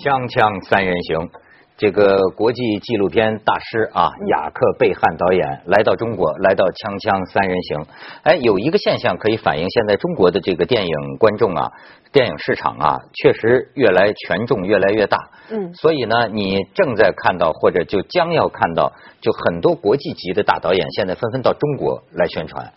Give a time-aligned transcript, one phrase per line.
[0.00, 1.28] 锵锵三人行，
[1.76, 7.84] 这个国际纪录片大师啊，雅克贝汉导演来到中国，来到锵锵三人行。
[8.22, 11.70] 哎，有一个现象可以反映现在中国的这个电影观众啊，
[12.12, 15.18] 电影市场啊，确实越来权重越来越大。
[15.50, 22.72] 嗯所以呢，你正在看到或者就将要看到，就很多国际级的大导演现在纷纷到中国来宣传。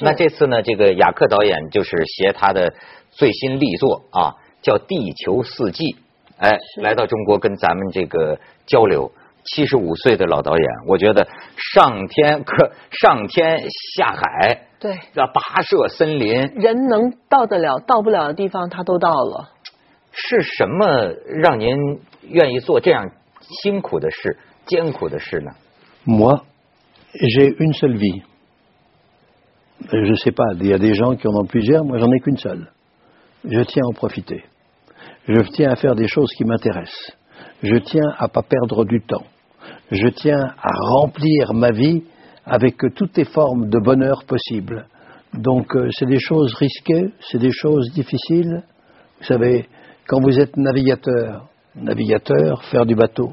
[0.00, 2.72] 那这次呢，这个雅克导演就是携他的
[3.10, 5.82] 最新力作啊，叫《地球四季》，
[6.38, 9.12] 哎，来到中国跟咱们这个交流。
[9.54, 13.62] 七十五岁的老导演，我觉得上天可上天
[13.96, 19.48] 下海，对，啊，跋涉森林，人能到得了、到不了的地方，他都到了。
[20.12, 21.70] 是什么让您
[22.28, 23.10] 愿意做这样
[23.62, 24.36] 辛苦的事、
[24.66, 25.52] 艰苦的事呢
[26.04, 26.42] ？Moi,
[27.14, 28.22] j'ai une seule vie.
[29.90, 32.12] Euh, Je sais pas, il y a des gens qui en ont plusieurs, moi j'en
[32.12, 32.66] ai qu'une seule.
[33.44, 34.44] Je tiens à en profiter.
[35.28, 37.12] Je tiens à faire des choses qui m'intéressent.
[37.62, 39.26] Je tiens à pas perdre du temps.
[39.90, 42.02] Je tiens à remplir ma vie
[42.46, 44.86] avec toutes les formes de bonheur possibles.
[45.34, 48.62] Donc euh, c'est des choses risquées, c'est des choses difficiles.
[49.18, 49.68] Vous savez,
[50.06, 53.30] quand vous êtes navigateur, navigateur, faire du bateau,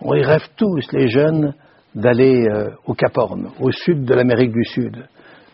[0.00, 1.54] on y rêve tous, les jeunes,
[1.92, 4.96] d'aller euh, au Cap Horn, au sud de l'Amérique du Sud,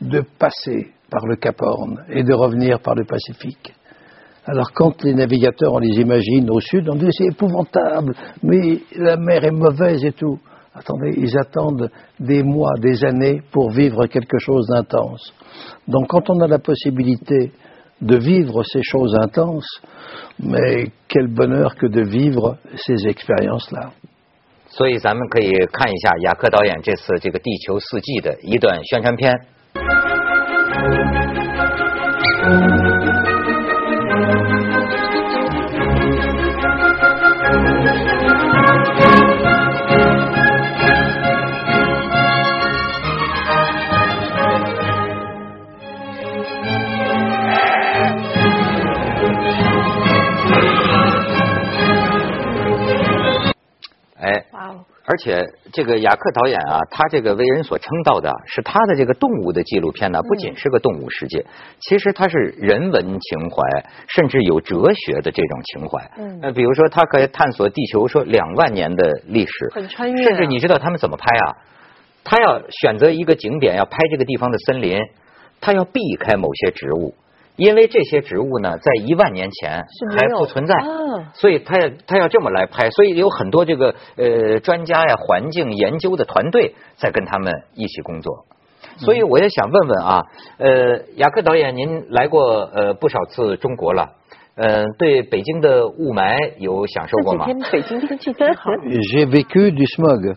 [0.03, 3.73] de passer par le Cap Horn et de revenir par le Pacifique.
[4.46, 9.18] Alors quand les navigateurs, on les imagine au sud, on dit c'est épouvantable, mais la
[9.18, 10.40] mer est mauvaise et tout.
[10.74, 15.34] Attendez, ils attendent des mois, des années pour vivre quelque chose d'intense.
[15.88, 17.52] Donc quand on a la possibilité
[18.02, 19.82] de vivre ces choses intenses,
[20.40, 23.92] mais quel bonheur que de vivre ces expériences-là.
[24.72, 29.38] 所以咱们可以看一下雅克导演这次这个《地球四季》的一段宣传片。
[55.09, 61.47] 而且这个雅克导演啊，他这个为人所称道的啊是他的这个动物的纪录片呢，不仅是个动物世界，
[61.79, 66.11] 其实它是人文情怀，甚至有哲学的这种情怀。
[66.19, 71.55] 嗯那，比如说他可以探索地球说两万年的历史，很穿越啊甚至你知道他们怎么拍啊？
[72.25, 74.99] 他要选择一个景点，要拍这个地方的森林，
[75.61, 77.15] 他要避开某些植物，
[77.57, 80.75] 因为这些植物呢，在一万年前还是没有不存在。
[80.75, 80.85] 啊
[81.35, 88.45] 所以他要他要这么来拍，所以有很多这个呃专家呀、环境研究的团队在跟他们一起工作。
[88.99, 90.23] 所以我也想问问啊，
[90.59, 94.13] 呃，雅克导演，您来过呃不少次中国了，
[94.57, 97.47] 呃，对北京的雾霾有享受过吗？
[97.47, 98.71] 这几天北京天气真好。
[99.13, 100.37] J'ai vécu du smog.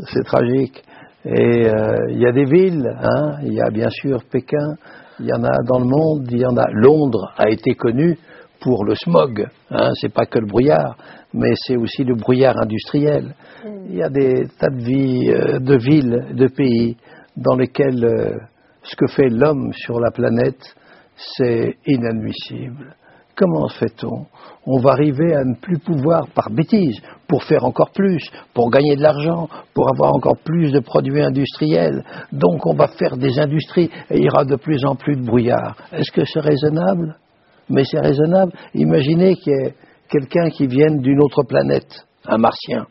[0.00, 0.82] C'est tragique.
[1.24, 4.76] Et euh, il y a des villes, hein, il y a bien sûr Pékin,
[5.20, 6.66] il y en a dans le monde, il y en a.
[6.72, 8.18] Londres a été connu
[8.60, 9.46] pour le smog.
[9.70, 10.96] Hein, c'est pas que le brouillard,
[11.32, 13.34] mais c'est aussi le brouillard industriel.
[13.88, 16.96] Il y a des tas de, vies, euh, de villes, de pays
[17.36, 18.36] dans lesquels euh,
[18.82, 20.74] ce que fait l'homme sur la planète,
[21.16, 22.94] c'est inadmissible.
[23.38, 24.26] Comment fait-on?
[24.66, 28.20] On va arriver à ne plus pouvoir, par bêtise, pour faire encore plus,
[28.52, 32.04] pour gagner de l'argent, pour avoir encore plus de produits industriels.
[32.32, 35.24] Donc on va faire des industries et il y aura de plus en plus de
[35.24, 35.76] brouillard.
[35.92, 37.16] Est-ce que c'est raisonnable?
[37.70, 38.52] Mais c'est raisonnable.
[38.74, 39.74] Imaginez qu'il y ait
[40.10, 42.86] quelqu'un qui vienne d'une autre planète, un martien.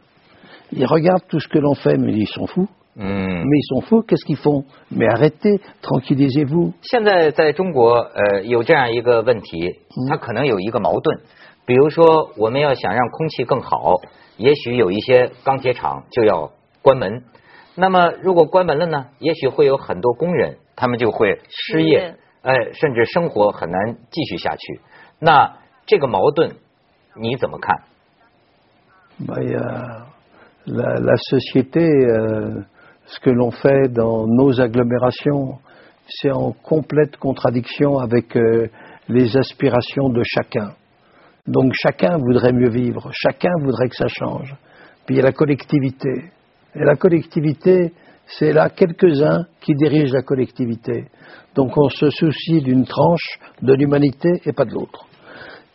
[0.71, 2.69] Il regarde tout ce que l'on fait, mais ils sont fous.
[2.99, 6.73] 嗯，Mais ils sont fous, qu'est-ce qu'ils font Mais arrêtez, tranquillisez-vous.
[6.81, 11.19] 现在在中国，呃，有这样一个问题，它可能有一个矛盾，
[11.67, 13.93] 比如说我们要想让空气更好，
[14.37, 17.23] 也许有一些钢铁厂就要关门。
[17.75, 24.81] 那么如果关门了呢，也许会有很多工人，他们就会失业哎，甚至生活很难继续下去。
[25.19, 26.55] 那这个矛盾
[27.21, 27.83] 你怎么看
[29.19, 30.07] y a
[30.65, 32.65] la, la société, euh,
[33.07, 35.57] ce que l'on fait dans nos agglomérations,
[36.07, 38.67] c'est en complète contradiction avec euh,
[39.09, 40.73] les aspirations de chacun.
[41.47, 44.53] Donc chacun voudrait mieux vivre, chacun voudrait que ça change.
[45.05, 46.31] Puis il y a la collectivité.
[46.75, 47.93] Et la collectivité,
[48.25, 51.05] c'est là quelques-uns qui dirigent la collectivité.
[51.55, 55.06] Donc on se soucie d'une tranche de l'humanité et pas de l'autre.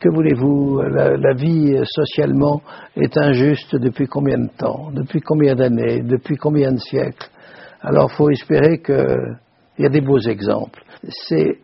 [0.02, 0.82] Que voulez-vous?
[0.82, 2.60] La, vie socialement
[2.96, 4.90] est injuste depuis combien de temps?
[4.92, 6.02] Depuis combien d'années?
[6.02, 7.28] Depuis combien de siècles?
[7.80, 9.38] Alors il faut espérer qu'il
[9.78, 10.82] y a des beaux exemples.
[11.08, 11.60] C'est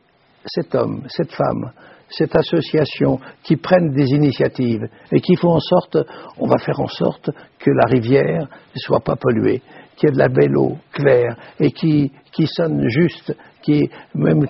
[0.47, 1.73] cet homme, cette femme
[2.11, 5.99] cette association qui prenne des initiatives et qui font en sorte,
[6.39, 9.61] on va faire en sorte que la rivière ne soit pas polluée,
[9.99, 14.47] qu'il y ait de la belle eau claire et qui, qui sonne juste, qui même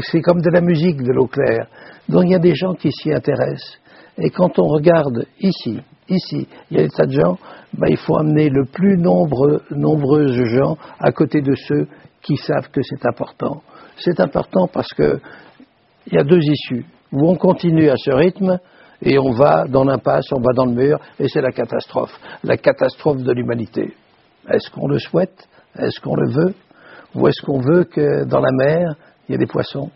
[0.00, 1.66] c'est comme de la musique de l'eau claire.
[2.08, 3.78] Donc il y a des gens qui s'y intéressent.
[4.18, 7.38] Et quand on regarde ici, ici, il y a des tas de gens,
[7.72, 11.86] ben, il faut amener le plus nombreux, nombreux gens à côté de ceux
[12.22, 13.62] qui savent que c'est important.
[13.96, 15.20] C'est important parce que
[16.06, 16.84] il y a deux issues.
[17.12, 18.58] Ou on continue à ce rythme
[19.02, 22.12] et on va dans l'impasse, on va dans le mur et c'est la catastrophe.
[22.42, 23.94] La catastrophe de l'humanité.
[24.48, 25.48] Est-ce qu'on le souhaite?
[25.78, 26.54] Est-ce qu'on le veut?
[27.14, 28.94] Ou est-ce qu'on veut que dans la mer,
[29.28, 29.90] il y ait des poissons?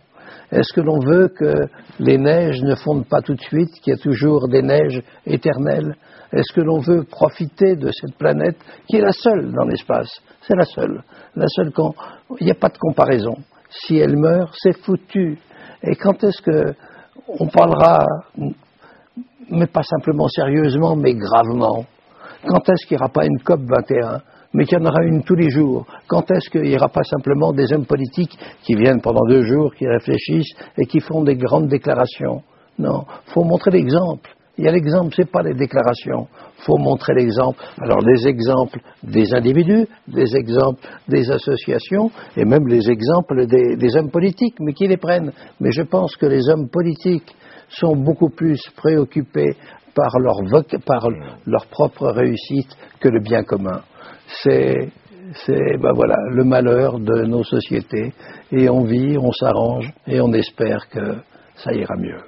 [0.53, 1.53] Est-ce que l'on veut que
[1.99, 5.97] les neiges ne fondent pas tout de suite, qu'il y ait toujours des neiges éternelles?
[6.33, 8.57] Est-ce que l'on veut profiter de cette planète
[8.89, 10.11] qui est la seule dans l'espace?
[10.43, 11.03] C'est la seule.
[11.35, 11.95] La seule quand
[12.41, 13.37] il n'y a pas de comparaison.
[13.71, 15.39] Si elle meurt, c'est foutu.
[15.83, 16.75] Et quand est-ce que
[17.29, 18.07] on parlera,
[19.51, 21.85] mais pas simplement sérieusement, mais gravement?
[22.47, 24.21] Quand est-ce qu'il n'y aura pas une COP 21
[24.57, 25.87] mais qu'il y en aura une tous les jours.
[26.09, 29.75] Quand est-ce qu'il n'y aura pas simplement des hommes politiques qui viennent pendant deux jours,
[29.75, 32.43] qui réfléchissent et qui font des grandes déclarations?
[32.79, 34.31] Non, il faut montrer l'exemple.
[34.57, 36.27] Il y a l'exemple, ce n'est pas les déclarations.
[36.59, 37.63] Il faut montrer l'exemple.
[37.79, 44.11] Alors les exemples des individus, des exemples des associations et même les exemples des, hommes
[44.11, 45.33] politiques, mais qui les prennent.
[45.61, 47.37] Mais je pense que les hommes politiques
[47.69, 49.55] sont beaucoup plus préoccupés
[49.95, 50.37] par leur,
[50.87, 51.09] par
[51.47, 53.83] leur propre réussite que le bien commun
[54.29, 54.91] c'est
[55.35, 58.13] c'est ben voilà le malheur de nos sociétés
[58.53, 61.17] et on vit, on s'arrange et on espère que
[61.57, 62.21] ça ira mieux。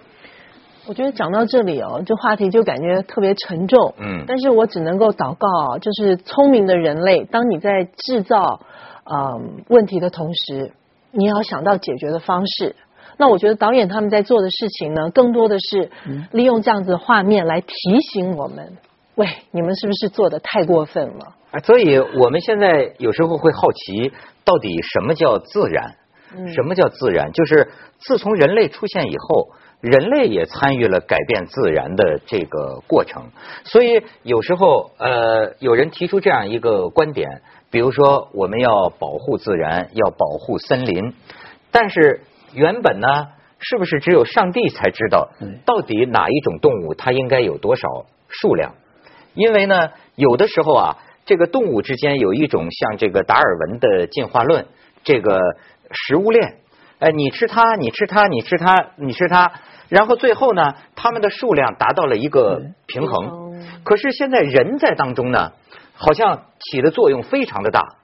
[0.86, 3.94] 我觉得讲到这里哦，这话题就感觉特别沉重。
[3.98, 8.60] 嗯，但是我只能够祷告，就是聪明的人类，当你在制造
[9.04, 9.36] 啊
[9.68, 10.72] 问题的同时，
[11.12, 12.74] 你要想到解决的方式。
[13.18, 15.90] 那我觉得导演他们在做的事情呢，更多的是
[16.32, 17.74] 利用这样子的画面来提
[18.12, 18.72] 醒我们：
[19.18, 21.34] 喂，你们是不是做的太过分了？
[21.64, 24.12] 所以我们现在有时候会好奇，
[24.44, 25.96] 到底什么叫自然？
[26.54, 27.32] 什么叫自然？
[27.32, 27.68] 就是
[27.98, 29.48] 自从人类出现以后，
[29.80, 33.24] 人类也参与了改变自然的这个过程。
[33.64, 37.42] 所以有时候，呃，有人提出这样一个观点，
[37.72, 41.12] 比如说我们要保护自然，要保护森林，
[41.72, 42.20] 但是
[42.54, 43.08] 原本呢，
[43.58, 45.28] 是不是只有上帝才知道
[45.64, 48.76] 到底哪一种动物它应该有多少数量？
[49.38, 50.98] 因为呢，有的时候啊。
[51.28, 54.64] 这个动物之间有一种像这个达尔文的进化论，
[55.04, 55.38] 这个
[55.92, 56.60] 食物链，
[57.00, 59.52] 哎，你吃它，你吃它，你吃它，你吃它，
[59.90, 63.62] 然后最后呢，它们的数量达到了一个平衡。
[63.84, 65.52] 可是现在人在当中呢，
[65.92, 67.97] 好像起的作用非常的大。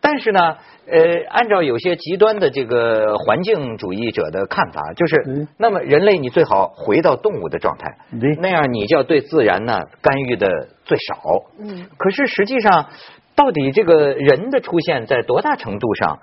[0.00, 0.56] 但是呢，
[0.86, 7.98] 呃，按照有些极端的这个环境主义者的看法，就是那么人类你最好回到动物的状态，
[8.40, 11.20] 那样你就要对自然呢干预的最少。
[11.58, 12.88] 嗯，可是实际上，
[13.34, 16.18] 到底这个人的出现在多大程度上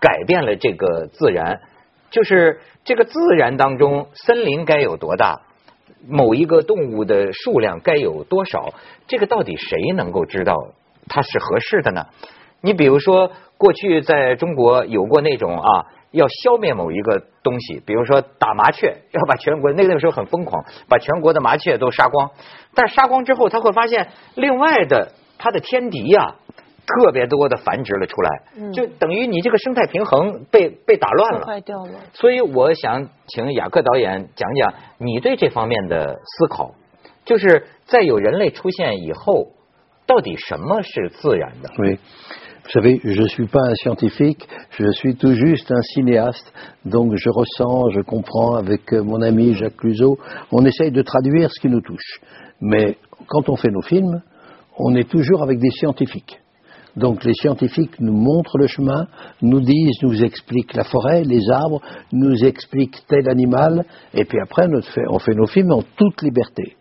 [0.00, 1.60] 改变了这个自然？
[2.10, 5.40] 就是这个自然当中，森林该有多大？
[6.08, 8.72] 某一个动物的数量该有多少？
[9.08, 10.54] 这个到底谁能够知道
[11.08, 12.06] 它是合适的呢？
[12.60, 22.30] 你比如说，过去在中国有过那种啊，要消灭某一个东西，比如说打麻雀，要把全国那个时候很疯狂，把全国的麻雀都杀光。
[22.74, 26.36] 但杀光之后，他会发现另外的它的天敌呀，
[26.86, 31.92] 特别多的繁殖了出来，就等于你这个生态平衡被被打乱了，坏掉了。
[32.14, 36.74] 所以我想请雅克导演讲讲你对这方面的思考，
[37.24, 39.48] 就是在有人类出现以后，
[40.06, 41.70] 到底什么是自然的？
[41.76, 41.98] 对。
[42.66, 46.52] Vous savez, je ne suis pas un scientifique, je suis tout juste un cinéaste,
[46.84, 50.18] donc je ressens, je comprends avec euh, mon ami Jacques Cluzot,
[50.50, 52.20] on essaye de traduire ce qui nous touche.
[52.60, 54.20] Mais quand on fait nos films,
[54.80, 56.40] on est toujours avec des scientifiques.
[56.96, 59.06] Donc les scientifiques nous montrent le chemin,
[59.42, 61.80] nous disent, nous expliquent la forêt, les arbres,
[62.10, 64.66] nous expliquent tel animal, et puis après
[65.08, 66.74] on fait nos films en toute liberté.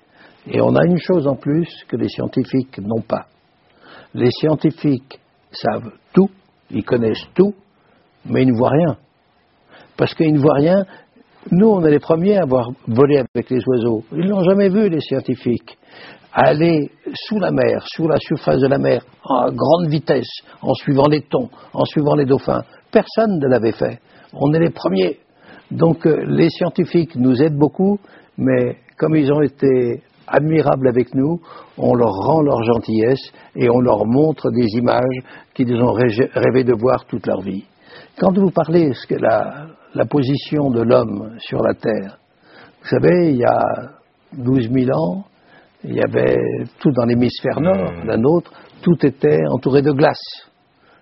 [0.47, 3.27] Et on a une chose en plus que les scientifiques n'ont pas.
[4.15, 5.19] Les scientifiques
[5.55, 6.29] savent tout,
[6.71, 7.53] ils connaissent tout,
[8.25, 8.97] mais ils ne voient rien.
[9.97, 10.85] Parce qu'ils ne voient rien.
[11.51, 14.03] Nous, on est les premiers à avoir volé avec les oiseaux.
[14.11, 15.77] Ils l'ont jamais vu, les scientifiques.
[16.33, 21.07] Aller sous la mer, sous la surface de la mer, à grande vitesse, en suivant
[21.07, 22.63] les thons, en suivant les dauphins.
[22.91, 23.99] Personne ne l'avait fait.
[24.33, 25.19] On est les premiers.
[25.71, 27.99] Donc euh, les scientifiques nous aident beaucoup,
[28.37, 31.39] mais comme ils ont été admirables avec nous,
[31.77, 35.19] on leur rend leur gentillesse et on leur montre des images
[35.53, 37.65] qu'ils ont rêvé de voir toute leur vie.
[38.19, 42.17] Quand vous parlez de la, la position de l'homme sur la terre,
[42.81, 43.61] Vous savez, il y a
[44.33, 45.25] 12 000 ans,
[45.83, 46.37] il y avait
[46.79, 48.07] tout dans l'hémisphère nord, mmh.
[48.07, 48.51] la nôtre,
[48.81, 50.49] tout était entouré de glace.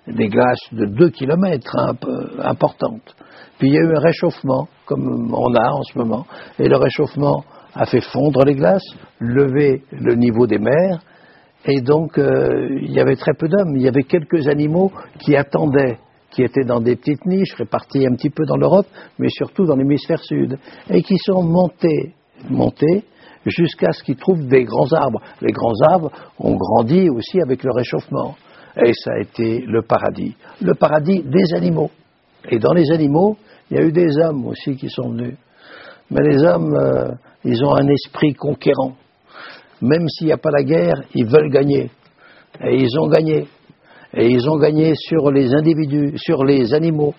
[0.08, 3.16] Des glaces de 2 km, peu importantes.
[3.58, 6.26] Puis il y a eu un réchauffement, comme on a en ce moment,
[6.60, 7.44] et le réchauffement
[7.76, 8.88] a fait fondre les glaces,
[9.20, 11.00] lever le niveau des mers,
[11.66, 13.76] et donc euh, il y avait très peu d'hommes.
[13.76, 15.98] Il y avait quelques animaux qui attendaient,
[16.32, 18.88] qui étaient dans des petites niches réparties un petit peu dans l'Europe,
[19.18, 20.58] mais surtout dans l'hémisphère sud,
[20.90, 22.14] et qui sont montés,
[22.50, 23.06] montés
[23.46, 25.22] jusqu'à ce qu'ils trouvent des grands arbres.
[25.42, 28.36] Les grands arbres ont grandi aussi avec le réchauffement.
[28.84, 30.36] Et ça a été le paradis.
[30.62, 31.92] Le paradis des animaux.
[32.50, 33.38] Et dans les animaux,
[33.70, 35.36] il y a eu des hommes aussi qui sont venus.
[36.10, 37.12] Mais les hommes, euh,
[37.46, 38.94] ils ont un esprit conquérant.
[39.82, 41.92] Même s'il n'y a pas la guerre, ils veulent gagner.
[42.64, 43.48] Et ils ont gagné.
[44.14, 47.14] Et ils ont gagné sur les individus, sur les animaux.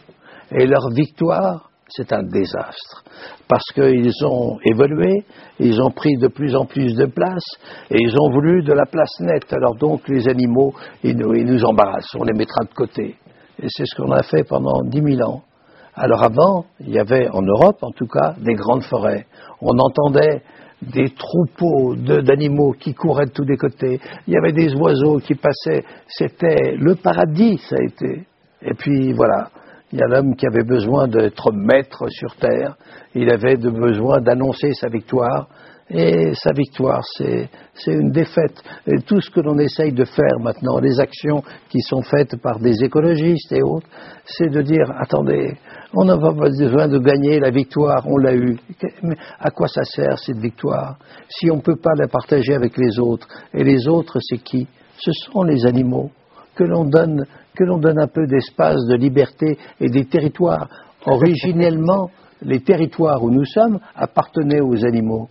[0.50, 3.04] Et leur victoire, c'est un désastre.
[3.48, 5.24] Parce qu'ils ont évolué,
[5.60, 7.44] ils ont pris de plus en plus de place,
[7.90, 9.52] et ils ont voulu de la place nette.
[9.52, 13.16] Alors donc les animaux, ils nous, ils nous embarrassent, on les mettra de côté.
[13.62, 15.42] Et c'est ce qu'on a fait pendant dix mille ans.
[15.96, 19.26] Alors avant, il y avait en Europe, en tout cas, des grandes forêts.
[19.60, 20.42] On entendait
[20.82, 24.00] des troupeaux d'animaux qui couraient de tous les côtés.
[24.26, 25.84] Il y avait des oiseaux qui passaient.
[26.08, 28.26] C'était le paradis, ça a été.
[28.62, 29.50] Et puis voilà,
[29.92, 32.76] il y a l'homme qui avait besoin d'être maître sur terre.
[33.14, 35.48] Il avait besoin d'annoncer sa victoire.
[35.90, 37.48] Et sa victoire, c'est
[37.86, 38.62] une défaite.
[39.06, 42.82] Tout ce que l'on essaye de faire maintenant, les actions qui sont faites par des
[42.82, 43.86] écologistes et autres,
[44.24, 45.58] c'est de dire, attendez,
[45.92, 48.56] on n'a pas besoin de gagner la victoire, on l'a eue.
[49.02, 50.96] Mais à quoi ça sert cette victoire
[51.28, 53.28] si on ne peut pas la partager avec les autres?
[53.52, 54.66] Et les autres, c'est qui?
[54.96, 56.10] Ce sont les animaux
[56.54, 60.68] que l'on donne, que l'on donne un peu d'espace, de liberté et des territoires.
[61.04, 62.10] Originellement,
[62.40, 65.28] les territoires où nous sommes appartenaient aux animaux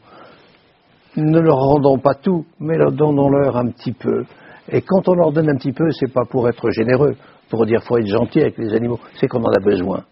[1.16, 4.24] ne leur rendons pas tout, mais leur donnons-leur un petit peu.
[4.70, 7.16] Et quand on leur donne un petit peu, c'est pas pour être généreux,
[7.50, 10.04] pour dire faut être gentil avec les animaux, c'est qu'on en a besoin.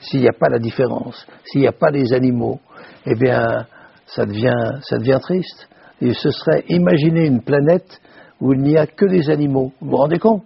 [0.00, 2.60] S'il n'y a pas la différence, s'il n'y a pas les animaux,
[3.06, 3.66] eh bien,
[4.06, 5.68] ça devient, ça devient triste.
[6.00, 8.00] Et ce serait imaginer une planète
[8.40, 9.72] où il n'y a que des animaux.
[9.80, 10.42] Vous vous rendez compte?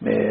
[0.00, 0.30] Mais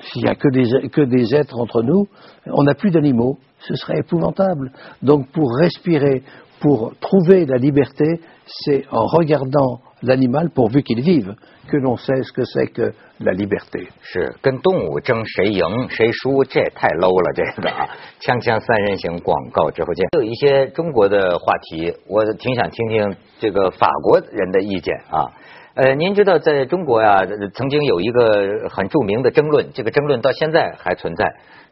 [0.00, 2.06] s'il n'y a que des, que des êtres entre nous,
[2.46, 3.38] on n'a plus d'animaux.
[3.60, 4.70] Ce serait épouvantable.
[5.02, 6.22] Donc pour respirer,
[6.64, 11.34] pour trouver la liberté, c'est en regardant l'animal pourvu qu'il vive
[11.68, 13.88] que l'on sait ce que c'est que la liberté。
[14.00, 17.86] 是跟动物争谁赢谁输，这太 low 了，这个啊！
[18.18, 20.08] 锵锵三人行，广告之后见。
[20.16, 25.28] 有一些中国的话题，我挺想听听这个法国人的意见啊。
[25.74, 31.26] 呃，您知道在中国呀，曾经有一个很著名的争论，这个争论到现在还存在，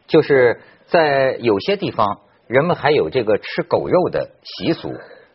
[0.05, 4.93] 就是在有些地方，人们还有这个吃狗肉的习俗，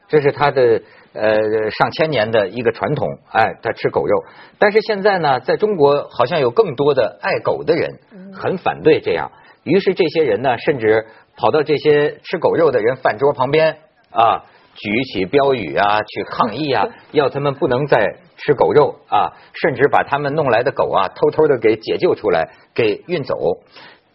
[0.08, 0.82] 这是他的。
[1.14, 4.24] 呃，上千年的一个传统，哎，他吃狗肉。
[4.58, 7.98] 但是现在呢，在中国好像有更多的爱狗的人
[8.32, 9.32] 很反对这样。
[9.64, 13.78] 于是这些人呢，甚至跑到这些吃狗肉的人饭桌旁边
[14.12, 23.34] 啊，举起标语啊，去抗议啊， 要他们不能再吃狗肉啊，甚至把他们弄来的狗啊，偷偷的给解救出来，给运走。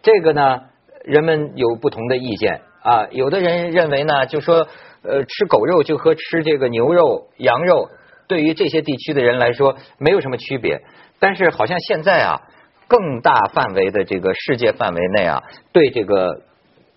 [0.03, 0.61] 这个呢，
[1.03, 3.07] 人们有不同的意见啊。
[3.09, 4.67] 有的人认为呢，就说。
[5.05, 7.89] 呃，吃狗肉就和吃这个牛肉、羊肉，
[8.29, 10.81] 对于这些地区的人来说没有什么区别。
[11.19, 12.39] 但是好像现在啊，
[12.87, 16.43] 更大范围的这个世界范围内啊，对这个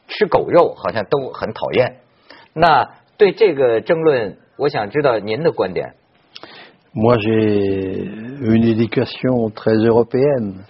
[0.07, 1.97] 吃狗肉好像都很讨厌。
[2.53, 2.89] 那
[3.19, 5.95] 对这个争论，我想知道您的观点。
[6.95, 8.05] Moi, j'ai
[8.41, 10.65] une éducation très européenne,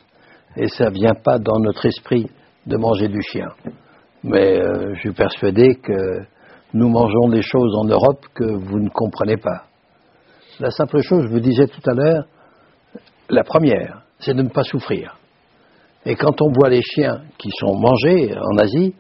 [0.56, 2.30] et ça vient pas dans notre esprit
[2.66, 3.50] de manger du chien.
[4.24, 4.60] Mais
[4.94, 6.24] je suis persuadé que
[6.74, 9.64] nous mangeons des choses en Europe que vous ne comprenez pas.
[10.58, 12.24] La simple chose, je vous disais tout à l'heure,
[13.28, 15.16] la première, c'est de ne pas souffrir.
[16.04, 18.94] Et quand on voit les chiens qui sont mangés en Asie,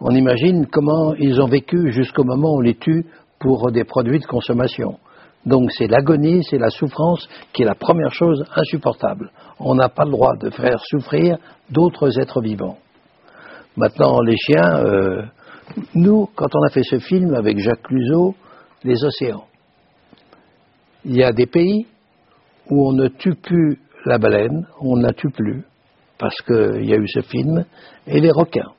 [0.00, 3.04] on imagine comment ils ont vécu jusqu'au moment où on les tue
[3.38, 4.98] pour des produits de consommation.
[5.46, 9.30] Donc c'est l'agonie, c'est la souffrance qui est la première chose insupportable.
[9.58, 11.38] On n'a pas le droit de faire souffrir
[11.70, 12.78] d'autres êtres vivants.
[13.76, 15.22] Maintenant, les chiens, euh,
[15.94, 18.34] nous, quand on a fait ce film avec Jacques Cluzot,
[18.84, 19.44] les océans,
[21.04, 21.86] il y a des pays
[22.68, 25.64] où on ne tue plus la baleine, on ne la tue plus,
[26.18, 27.64] parce qu'il y a eu ce film,
[28.06, 28.72] et les requins,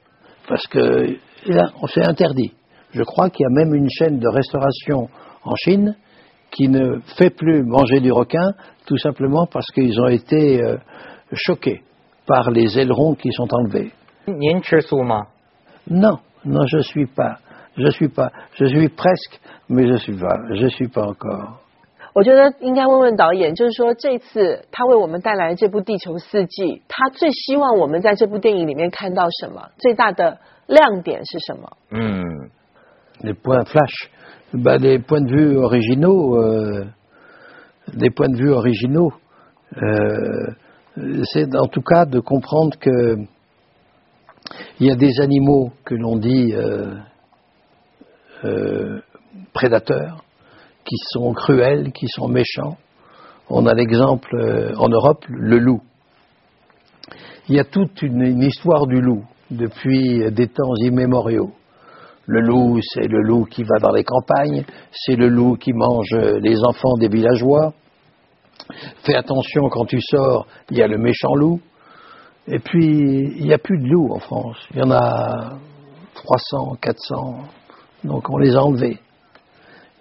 [0.48, 1.16] parce que
[1.48, 2.54] là, on s'est interdit.
[2.92, 5.10] Je crois qu'il y a même une chaîne de restauration
[5.44, 5.96] en Chine
[6.52, 8.52] qui ne fait plus manger du requin,
[8.86, 10.78] tout simplement parce qu'ils ont été euh,
[11.34, 11.82] choqués
[12.28, 13.92] par les ailerons qui sont enlevés.
[15.87, 17.39] Non, non, je ne suis pas
[17.79, 19.39] Je suis pas, je suis presque,
[19.69, 21.59] mais je suis pas, je suis pas encore.
[22.15, 29.69] 我觉得应该问问导演，就是说这次他为我们带来这部《地球四季》，他最希望我们在这部电影里面看到什么？
[29.77, 31.77] 最大的亮点是什么？
[31.91, 32.49] 嗯，
[33.21, 34.09] les points flash,
[34.55, 36.87] bah les points de vue originaux, euh,
[37.93, 39.13] les points de vue originaux,
[39.77, 40.55] euh,
[41.35, 43.27] c'est en tout cas de comprendre que
[44.80, 46.96] il y a des animaux que l'on dit euh,
[48.46, 49.00] euh,
[49.54, 50.24] prédateurs
[50.86, 52.78] qui sont cruels, qui sont méchants.
[53.50, 55.82] On a l'exemple euh, en Europe, le loup.
[57.50, 61.52] Il y a toute une, histoire du loup depuis des temps immémoriaux.
[62.26, 66.16] Le loup, c'est le loup qui va dans les campagnes, c'est le loup qui mange
[66.42, 67.74] les enfants des villageois.
[69.04, 71.60] Fais attention quand tu sors, il y a le méchant loup.
[72.54, 74.58] Et puis, il n'y a plus de loups en France.
[74.72, 75.58] Il y en a
[76.16, 77.38] 300, 400.
[78.04, 79.00] Donc on les a enlevés.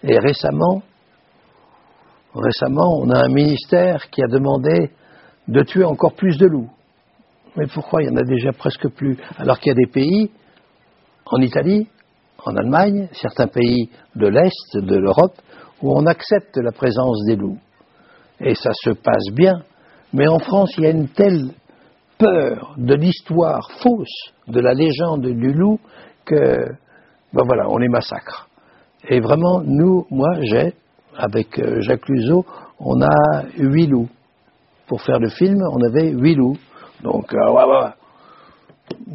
[0.02, 0.82] Et récemment,
[2.34, 4.90] récemment, on a un ministère qui a demandé
[5.46, 6.70] de tuer encore plus de loups.
[7.56, 9.16] Mais pourquoi il y en a déjà presque plus?
[9.38, 10.30] Alors qu'il y a des pays,
[11.26, 11.86] en Italie,
[12.44, 15.36] en Allemagne, certains pays de l'Est, de l'Europe,
[15.82, 17.58] où on accepte la présence des loups.
[18.40, 19.62] Et ça se passe bien.
[20.12, 21.52] Mais en France, il y a une telle
[22.20, 25.80] peur de l'histoire fausse de la légende du loup
[26.24, 26.66] que,
[27.32, 28.48] ben voilà, on les massacre.
[29.08, 30.74] Et vraiment, nous, moi, j'ai,
[31.16, 32.44] avec euh, Jacques Luzeau,
[32.78, 34.08] on a huit loups.
[34.86, 36.58] Pour faire le film, on avait huit loups.
[37.02, 37.90] Donc, euh, ouais, ouais,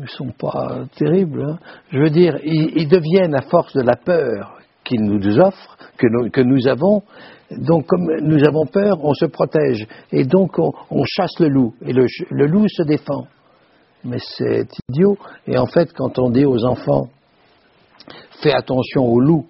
[0.02, 1.44] ils sont pas terribles.
[1.44, 1.58] Hein.
[1.92, 4.55] Je veux dire, ils, deviennent, à force de la peur
[4.86, 7.04] qu'ils nous offrent, que nous, avons,
[7.52, 9.88] donc comme nous avons peur, on se protège.
[10.12, 11.74] Et donc, on, chasse le loup.
[11.86, 13.28] Et le, loup se défend.
[14.04, 15.18] Mais c'est idiot.
[15.48, 17.10] Et en fait, quand on dit aux enfants,
[18.42, 19.46] fais attention au loup,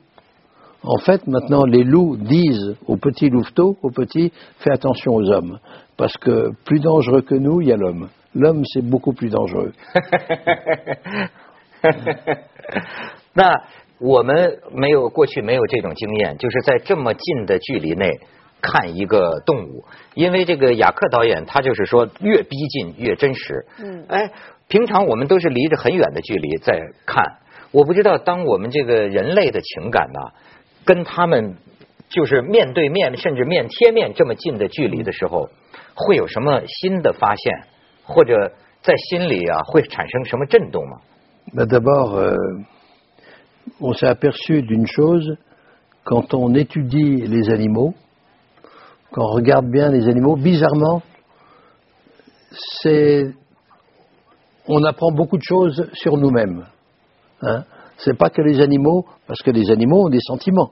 [0.83, 5.57] en fait, maintenant, les loups disent aux petits louveteaux, aux petits, fais attention aux hommes.
[5.97, 8.09] Parce que plus dangereux que nous, il y a l'homme.
[8.35, 9.71] L'homme, c'est beaucoup plus dangereux.
[13.35, 13.51] 那
[13.99, 18.19] 我们没有过去没有这种经验，就是在这么近的距离内
[18.61, 23.65] 看一个动物，因为这个雅克导演他就是说越逼近越真实。
[23.79, 24.31] 嗯，哎，
[24.67, 27.37] 平常我们都是离着很远的距离在看，
[27.71, 30.19] 我不知道当我们这个人类的情感呢。
[30.87, 31.55] 跟他们
[32.09, 35.49] 就是面对面，甚至面贴面这么近的距离的时候，
[35.95, 37.63] 会有什么新的发现，
[38.03, 38.51] 或者
[38.83, 40.97] 在心里啊会产生什么震动吗
[41.55, 42.37] ？D'abord,
[43.79, 45.37] on s'est aperçu d'une chose
[46.03, 47.93] quand on étudie les animaux,
[49.11, 51.01] quand on regarde bien les animaux, bizarrement,
[52.81, 53.33] c'est
[54.67, 56.65] on apprend beaucoup de choses sur nous-mêmes.
[57.41, 57.63] Hein
[57.97, 60.71] c'est pas que les animaux, parce que les animaux ont des sentiments.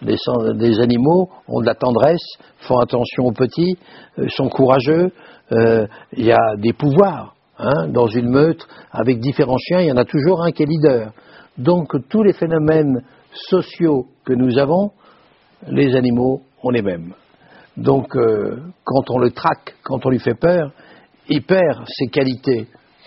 [0.00, 2.22] Les, animaux ont de la tendresse,
[2.58, 3.76] font attention aux petits,
[4.18, 5.10] euh, sont courageux.
[5.52, 7.34] Euh, il y a des pouvoirs.
[7.60, 10.66] Hein, dans une meute, avec différents chiens, il y en a toujours un qui est
[10.66, 11.10] leader.
[11.58, 14.92] Donc tous les phénomènes sociaux que nous avons,
[15.66, 17.12] les animaux ont les mêmes.
[17.76, 20.72] Donc euh, quand on le traque, quand on lui fait peur,
[21.28, 22.66] il perd ses qualités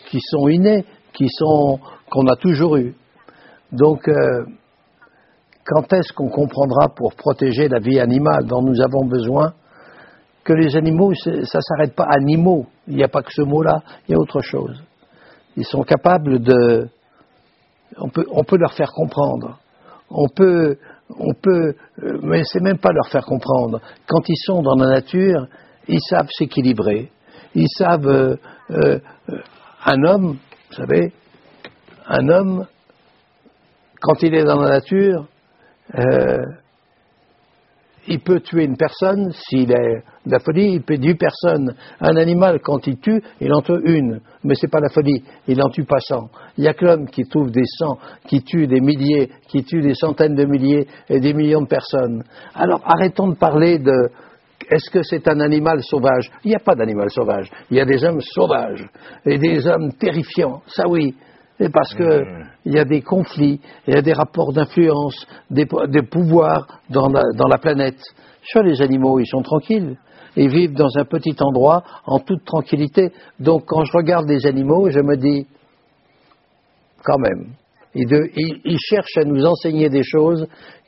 [0.09, 2.93] qui sont innées, qui sont qu'on a toujours eues.
[3.71, 4.45] Donc, euh,
[5.65, 9.53] quand est-ce qu'on comprendra pour protéger la vie animale dont nous avons besoin
[10.43, 13.81] que les animaux, ça ne s'arrête pas animaux, il n'y a pas que ce mot-là,
[14.07, 14.83] il y a autre chose.
[15.55, 16.89] Ils sont capables de...
[17.97, 18.09] On
[18.43, 19.59] peut, leur faire comprendre.
[20.09, 20.77] On peut,
[21.09, 23.81] on peut, euh, mais c'est même pas leur faire comprendre.
[24.07, 25.47] Quand ils sont dans la nature,
[25.87, 27.11] ils savent s'équilibrer.
[27.55, 28.99] Ils savent, euh,
[29.85, 30.37] un homme,
[30.69, 31.11] vous savez,
[32.07, 32.65] un homme
[34.01, 35.27] quand il est dans la nature,
[35.95, 36.37] euh,
[38.11, 41.73] il peut tuer une personne s'il est de la folie, il peut tuer personne.
[41.99, 45.57] Un animal, quand il tue, il en tue une, mais c'est pas la folie, il
[45.57, 46.29] n'en tue pas cent.
[46.57, 47.97] Il y a que l'homme qui trouve des cent,
[48.27, 52.23] qui tue des milliers, qui tue des centaines de milliers et des millions de personnes.
[52.53, 54.09] Alors arrêtons de parler de
[54.69, 56.29] est-ce que c'est un animal sauvage?
[56.43, 57.49] Il n'y a pas d'animal sauvage.
[57.69, 58.85] Il y a des hommes sauvages
[59.25, 60.61] et des hommes terrifiants.
[60.67, 61.15] Ça oui.
[61.61, 62.71] Et parce qu'il mmh.
[62.73, 65.67] y a des conflits, il y a des rapports d'influence, des,
[66.01, 67.99] pouvoirs dans la, planète.
[68.41, 69.95] Sur les animaux, ils sont tranquilles.
[70.35, 73.11] Ils vivent dans un petit endroit en toute tranquillité.
[73.39, 75.45] Donc quand je regarde les animaux, je me dis,
[77.03, 77.53] quand même,
[77.93, 80.47] ils, cherchent à nous enseigner des choses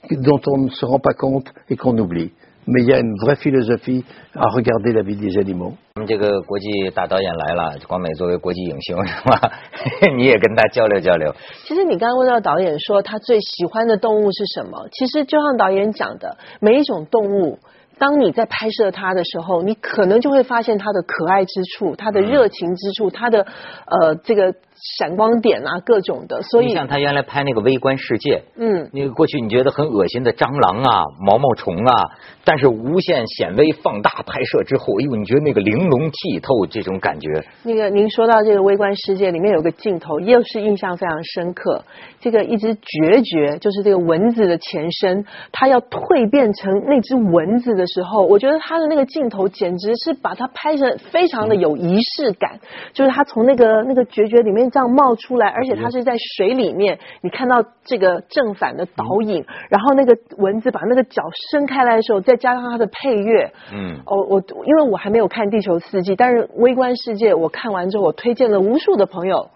[0.09, 2.31] dont on ne se rend pas compte et qu'on oublie.
[2.65, 5.73] Mais il y a une vraie philosophie à regarder la vie des animaux.
[5.95, 9.51] 我们这个国际大导演来了，光美作为国际影星是吧？
[10.17, 11.33] 你也跟他交流交流。
[11.65, 14.87] 其实你刚刚问到导演说他最喜欢的动物是什么？
[14.91, 17.59] 其实就像导演讲的，每一种动物。
[17.99, 23.45] 当你在拍摄它的时候，你可能就会发现它的可爱之处，它的热情之处，它的
[23.85, 24.55] 呃这个。
[24.75, 32.09] 闪光点啊，各种的，所以像他原来拍那个《微观世界》，嗯，那个过去你觉得很恶心的蟑螂啊、毛毛虫啊，
[32.43, 37.29] 但是无限显微放大拍摄之后，哎呦，你觉得那个玲珑剔透这种感觉。
[37.63, 41.83] 那个您说到这个《微观世界》里面有个镜头，又是印象非常深刻。
[42.19, 52.59] 这个一只绝绝，就是这个蚊子的前身，它要蜕变成那只蚊子的时候，我觉得它的那个镜头简直是把它拍成非常的有仪式感，
[52.93, 54.62] 就是它从那个那个绝绝里面。
[54.69, 69.49] 这样冒出来，而且它是在水里面，你看到这个正反的倒影，然后那个蚊子把那个脚伸开来的时候，再加上它的配乐，嗯，哦，我因为我还没有看《地球四季》，但是《微观世界》我看完之后，我推荐了无数的朋友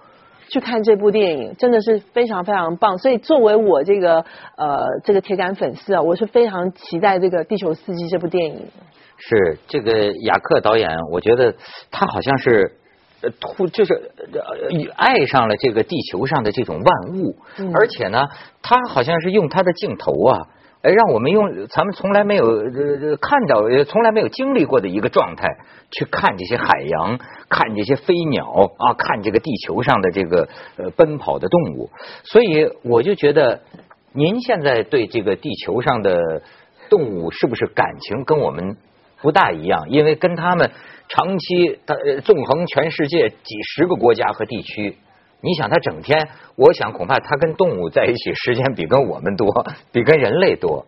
[0.50, 2.98] 去看这部电影，真的是非常非常棒。
[2.98, 4.26] 所以作为我这个
[4.58, 8.67] 呃这个铁杆粉丝啊，我是非常期待这个《地球四季》这部电影。
[9.17, 11.56] 是这个雅克导演，我觉得
[11.91, 12.78] 他好像是。
[13.19, 17.36] 呃，突就是呃，爱上了这个地球上的这种万物，
[17.73, 18.27] 而且呢，
[18.62, 20.47] 他好像是用他的镜头啊，
[20.84, 25.47] 哎，让我们用咱们从来没有呃看到、从来没有经历过的一个状态
[25.89, 27.17] 去看这些海洋，
[27.49, 28.45] 看这些飞鸟
[28.77, 31.89] 啊，看这个地球上的这个呃奔跑的动物。
[32.23, 33.62] 所以我就觉得，
[34.13, 36.43] 您现在对这个地球上的
[36.91, 38.77] 动物是不是感情跟我们
[39.23, 39.89] 不大一样？
[39.89, 40.69] 因为跟他们。
[41.10, 44.98] 长期他纵横全世界几十个国家和地区，
[45.41, 50.86] 你想他整天，我想恐怕他跟动物在一起时间比跟我们多，比跟人类多。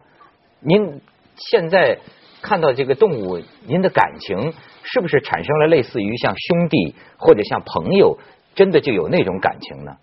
[0.60, 1.02] 您
[1.36, 2.00] 现在
[2.42, 4.54] 看到这个动物，您的感情
[4.84, 8.18] 是不是产生了类似于像兄弟或者像朋友，
[8.56, 9.94] 真的就有那种感情呢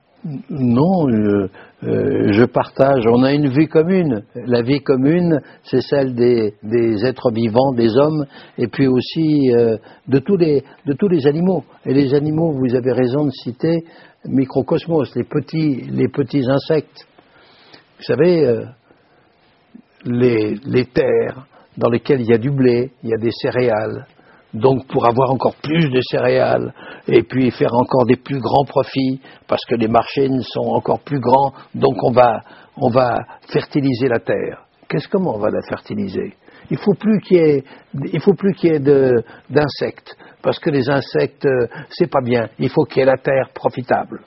[0.51, 1.49] ？Non, je,
[1.85, 3.05] euh, je, partage.
[3.07, 4.23] On a une vie commune.
[4.35, 6.55] La vie commune, c'est celle des,
[7.05, 8.27] êtres vivants, des hommes,
[8.59, 9.77] et puis aussi euh,
[10.09, 11.65] de, tous les, animaux.
[11.85, 13.85] Et les animaux, vous avez raison de citer
[14.25, 17.07] microcosmos, les petits, insectes.
[17.99, 18.65] Vous savez, euh,
[20.05, 24.07] les terres dans lesquelles il y a du blé, il y a des céréales,
[24.55, 26.73] donc pour avoir encore plus de céréales
[27.09, 31.21] et puis faire encore des plus grands profits parce que les marchés sont encore plus
[31.21, 32.41] grands, donc on va,
[32.77, 34.63] on va fertiliser la terre.
[34.89, 36.35] Qu'est-ce comment on va la fertiliser?
[36.71, 38.81] Il faut plus qu'il faut plus qu'il y ait
[39.51, 41.47] d'insectes parce que les insectes
[41.91, 42.49] c'est pas bien.
[42.59, 44.21] Il faut qu'il y ait la terre profitable.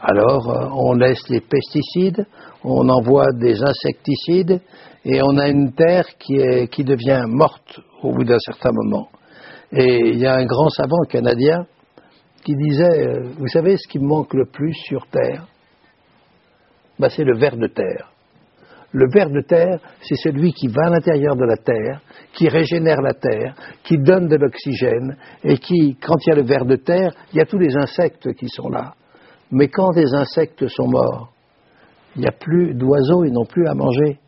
[0.00, 2.26] Alors euh, on laisse les pesticides,
[2.62, 4.60] on envoie des insecticides
[5.04, 9.08] et on a une terre qui, est, qui devient morte au bout d'un certain moment.
[9.78, 11.66] Et il y a un grand savant canadien
[12.42, 15.46] qui disait, euh, vous savez ce qui me manque le plus sur Terre?
[16.98, 18.10] Ben, C'est le ver de terre.
[18.92, 22.00] Le ver de terre, c'est celui qui va à l'intérieur de la terre,
[22.32, 26.46] qui régénère la terre, qui donne de l'oxygène, et qui, quand il y a le
[26.46, 28.94] ver de terre, il y a tous les insectes qui sont là.
[29.50, 31.32] Mais quand les insectes sont morts,
[32.14, 34.18] il n'y a plus d'oiseaux, ils n'ont plus à manger.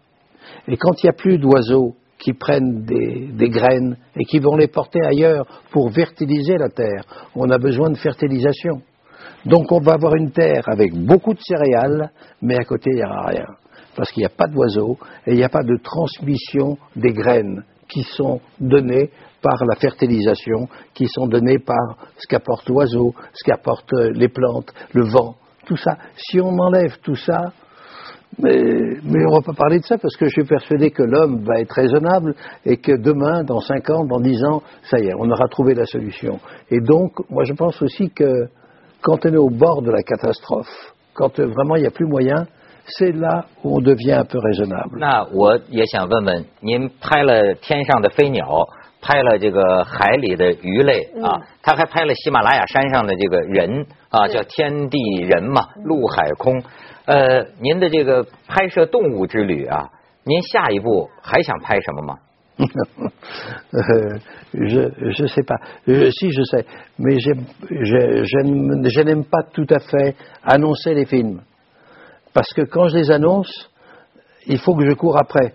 [0.66, 4.68] Et quand il n'y a plus d'oiseaux, qui prennent des, graines et qui vont les
[4.68, 7.04] porter ailleurs pour fertiliser la terre.
[7.34, 8.82] On a besoin de fertilisation.
[9.46, 12.10] Donc on va avoir une terre avec beaucoup de céréales,
[12.42, 13.46] mais à côté il n'y aura rien.
[13.96, 17.62] Parce qu'il n'y a pas d'oiseaux et il n'y a pas de transmission des graines
[17.88, 23.92] qui sont données par la fertilisation, qui sont données par ce qu'apporte l'oiseau, ce qu'apportent
[24.12, 25.96] les plantes, le vent, tout ça.
[26.16, 27.52] Si on enlève tout ça,
[28.39, 28.55] mais,
[29.03, 31.43] mais on ne va pas parler de ça parce que je suis persuadé que l'homme
[31.43, 35.13] va être raisonnable et que demain, dans 5 ans, dans 10 ans, ça y est,
[35.17, 36.39] on aura trouvé la solution.
[36.69, 38.49] Et donc, moi je pense aussi que
[39.01, 42.47] quand on est au bord de la catastrophe, quand vraiment il n'y a plus moyen,
[42.85, 44.97] c'est là où on devient un peu raisonnable.
[44.99, 48.67] 那我也想问问，您拍了天上的飞鸟，
[49.01, 56.61] 拍了这个海里的鱼类啊，他还拍了喜马拉雅山上的这个人啊，叫天地人嘛，陆海空。
[57.07, 59.89] 呃，您的这个拍摄动物之旅啊，
[60.23, 62.19] 您下一步还想拍什么吗？
[64.53, 65.59] Je je sais pas.
[65.87, 66.65] Si je sais,
[66.99, 67.33] mais je
[67.69, 71.41] je je n'aime pas tout à fait annoncer les films
[72.31, 73.49] parce que quand je les annonce,
[74.45, 75.53] il faut que je cours après.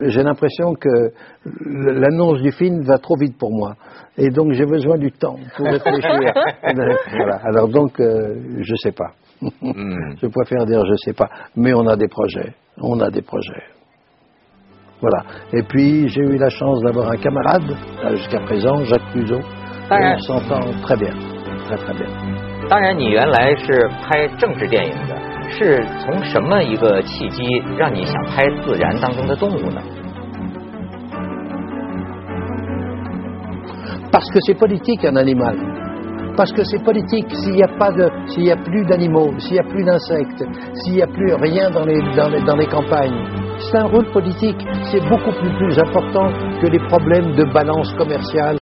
[0.00, 1.12] J'ai l'impression que
[1.44, 3.76] l'annonce du film va trop vite pour moi.
[4.18, 6.32] Et donc j'ai besoin du temps pour réfléchir.
[7.16, 7.40] voilà.
[7.44, 9.12] Alors donc, euh, je ne sais pas.
[9.40, 10.14] Hmm.
[10.20, 11.28] je préfère dire je ne sais pas.
[11.56, 12.54] Mais on a des projets.
[12.80, 13.64] On a des projets.
[15.00, 15.24] Voilà.
[15.52, 17.76] Et puis j'ai eu la chance d'avoir un camarade,
[18.12, 19.40] jusqu'à présent, Jacques Cluzot.
[19.90, 21.12] On s'entend très bien,
[21.66, 22.06] très très bien.
[22.68, 25.16] 当然，你原来是拍政治电影的，
[25.50, 27.44] 是从什么一个契机
[27.76, 29.82] 让你想拍自然当中的动物呢？
[34.12, 35.56] Parce que c'est politique un animal.
[36.37, 37.25] Parce que c'est politique.
[37.33, 40.45] S'il n'y a pas de, s'il y a plus d'animaux, s'il n'y a plus d'insectes,
[40.75, 43.25] s'il n'y a plus rien dans les, dans les, dans les campagnes,
[43.59, 44.63] c'est un rôle politique.
[44.91, 46.29] C'est beaucoup plus important
[46.61, 48.57] que les problèmes de balance commerciale.